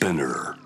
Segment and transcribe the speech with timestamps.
[0.00, 0.56] Spinner.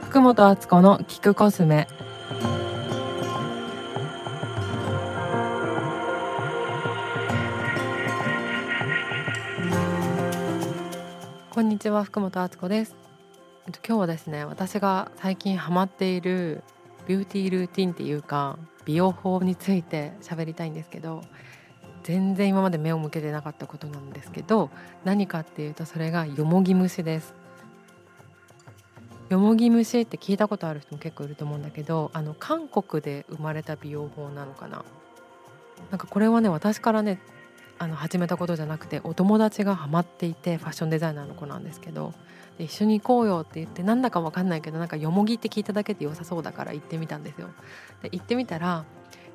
[0.00, 1.86] 福本敦子の聞くコスメ
[11.50, 12.96] こんにちは福本敦子です
[13.66, 16.62] えっと今日はですね私が最近ハマっている
[17.08, 21.22] ビューティールーティンっていうか美容法について喋りたいんですけど
[22.04, 24.70] 全然今まで目を向けてなかったことなんですけど
[25.04, 27.34] 何かっていうとそれがよもぎ蒸しです。
[29.28, 34.84] よもぎ蒸しって聞いたことある人も結構いると思うんだけどあの韓国で生まれた美容法なのかな。
[35.90, 37.20] なんかこれはね私からね
[37.78, 42.12] あの始めたことじゃなくてお友達がハマっていてファッションデザイナーの子なんですけど
[42.58, 47.48] で一緒に行こうよって言ってなんだか分かんないけどなんかよもぎって聞いただけで良さそうだから行ってみたんですよ。
[48.02, 48.84] で行ってみたら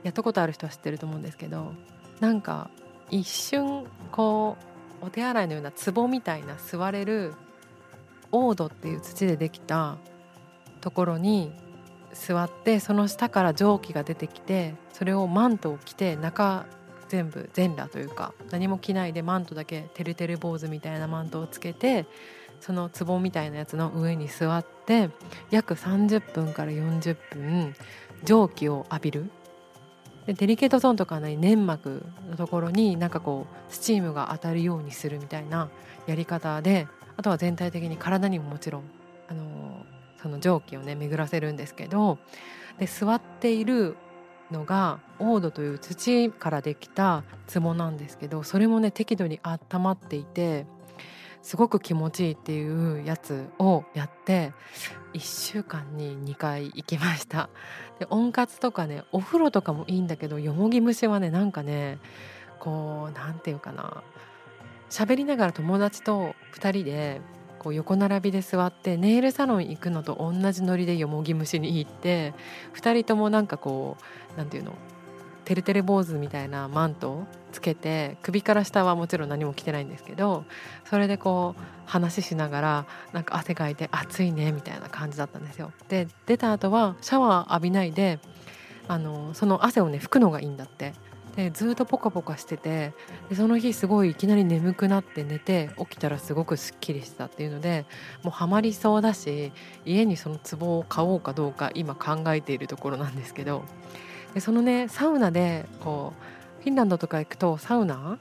[0.03, 1.73] やったことある人は知ってると思うんですけど
[2.19, 2.69] なんか
[3.09, 4.57] 一瞬こ
[5.01, 7.33] うお手洗いのような壺みたいな座れる
[8.31, 9.97] オードっていう土でできた
[10.81, 11.53] ところに
[12.13, 16.65] 座ってその下から蒸気が出てきてそれをマントを着て中
[17.13, 22.07] 全部全裸というか何も着ないでマントだけてるてる坊主みたいなマントをつけて
[22.59, 25.11] その壺みたいなやつの上に座って
[25.51, 27.75] 約30分から40分
[28.23, 29.29] 蒸気を浴びる。
[30.25, 35.69] でデリケートゾーンとかの粘膜のところになんかこうスチームが当たるようにするみたいな
[36.07, 38.83] やり方であとは全体的に体にももちろん
[39.27, 39.85] あの
[40.19, 42.17] その蒸気をね巡らせるんですけど
[42.79, 43.97] で座っている
[44.53, 47.23] のがオードという土からできた
[47.53, 50.65] 壺なんですけどそれもね適度に温まっていて
[51.41, 54.53] すごく気持ちいいっていうやつをやって
[55.13, 57.49] 1週間に2回行きました。
[57.99, 61.99] で温活とかねお風呂とかもいいんだけどよもぎ虫はねなんかね
[62.59, 64.03] こうなんていうかな
[64.89, 67.19] 喋りながら友達と2人で
[67.63, 72.33] こう横並びで座ってネイルサロン行くのと同じノリでよもぎ虫に行って
[72.75, 73.97] 2人ともなんかこ
[74.35, 74.73] うなんていうの
[75.45, 80.45] てるてる坊主みたいなマントをつけて首から下はもちろん何も着てないんですけど
[80.89, 85.71] それでこう話しながらなんか汗かいて暑いねみたいな感じだったんですよ。
[85.89, 88.19] で出た後はシャワー浴びないで
[88.87, 90.93] あのその汗をね拭くのがいいんだって
[91.35, 92.93] でずっとポカポカしてて
[93.29, 97.85] でその日すごいいきなり眠くなって寝て起きたらすごくすっきりしたっていうので
[98.21, 99.51] もうハマりそうだし
[99.85, 103.63] 家にその壺を買おうかどうか今考えているところなんですけど
[104.33, 106.13] でそのねサウナでこ
[106.59, 108.19] うフィンランドとか行くとサウナ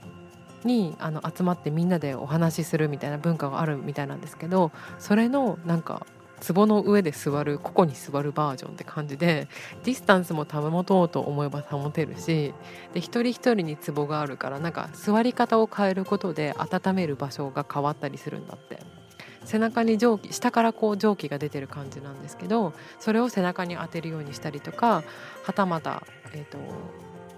[0.65, 6.06] にあの集まってみんなでお話しするみたいな文化があるみたいなんですけどそれのなんか
[6.47, 9.48] 壺の上で座るここに座るバージョンって感じで
[9.84, 12.53] ディスタンスも保とうと思えば保てるし
[12.92, 18.78] で一人一人に壺があるからなんか座り方を変えることで温める場所が変わったりするんだって。
[19.44, 25.02] 背中に蒸気下からこう蒸気が出てる感じなんですけどそれを背中に当てるようにしたりとか
[25.42, 26.58] はたまた、えーと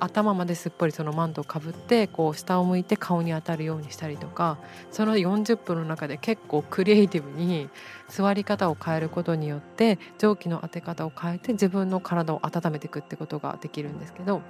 [0.05, 4.59] 頭まですっぽりそのマントをかぶってこう下を向いて顔に当たるようにしたりとか
[4.91, 7.69] その40分の中で結構クリエイティブに
[8.09, 14.43] 座り方を変えることによって蒸気の当て方を変えて自分の体を温めていくってことができるんですけど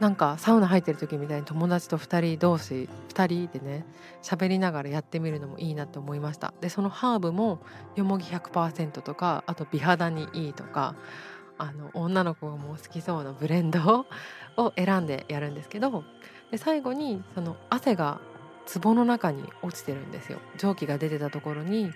[0.00, 3.86] なんかサウナ入ってる時みたいに友達と2人同士2人でね
[4.22, 6.52] 喋りながらやってみるのもいいなと思いました。
[6.60, 7.60] でそのハーブも
[7.94, 10.96] よもぎ100%とかあと美肌にいいとか
[11.58, 14.06] あの女の子がもう好きそうなブレンド
[14.56, 16.04] を選んでやるんですけど
[16.50, 18.20] で最後にその汗が
[18.82, 20.38] 壺の中に落ちてるんですよ。
[20.56, 21.92] 蒸気が出てたところに、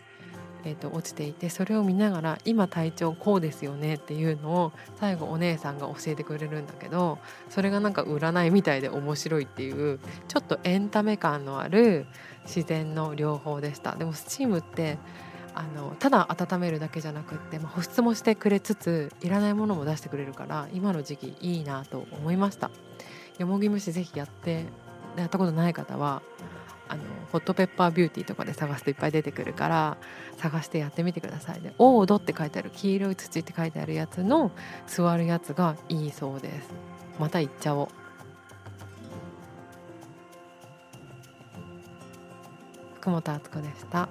[0.65, 7.19] えー、と落ちていてそれを見ながら今体調こうですよねっていうのを最後お姉さんが教えてくれるんだけど
[7.49, 9.99] それがなんか占いみたいで面白いっていう
[10.29, 12.07] ちょっとエンタメ感のある
[12.45, 13.97] 自然の療法でした。
[13.97, 14.99] でもスチームって
[15.59, 22.71] あのただ温めるだけじゃなくって、まあ、保湿もしてくれつついらないものも出してくれるから今の時期いいなと思いました。
[23.39, 24.67] よもぎ虫ぜひやって
[25.17, 26.23] やったことない方は
[26.87, 29.97] あのホットペッパービューティーとかで探すといっぱい出てくるから
[30.37, 31.61] 探してやってみてください。
[31.61, 34.53] で「オード」って書いてある黄色い土って書いてあるやつの
[34.87, 36.71] 座るやつがいいそうです。
[37.19, 37.89] また行っちゃおう。
[43.01, 44.09] 福本敦子でした。